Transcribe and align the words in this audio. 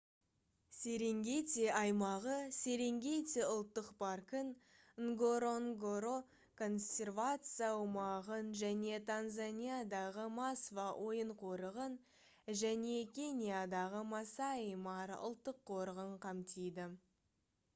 серенгети 0.75 1.65
аймағы 1.79 2.37
серенгети 2.59 3.43
ұлттық 3.49 3.91
паркын 3.99 4.47
нгоронгоро 5.09 6.13
консервация 6.63 7.67
аумағын 7.75 8.49
және 8.63 8.97
танзаниядағы 9.11 10.27
масва 10.39 10.87
ойын 11.09 11.35
қорығын 11.45 11.99
және 12.65 12.99
кениядағы 13.19 14.03
масаи 14.17 14.75
мара 14.89 15.21
ұлттық 15.31 15.63
қорығын 15.73 16.17
қамтиды 16.29 16.89